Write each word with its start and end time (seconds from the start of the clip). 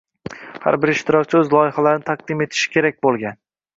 Har 0.63 0.77
bir 0.85 0.93
ishtirokchi 0.93 1.37
o‘z 1.41 1.53
loyihalarini 1.57 2.07
taqdim 2.11 2.45
etishi 2.47 2.73
kerak 2.77 2.99
bo'lgan. 3.09 3.39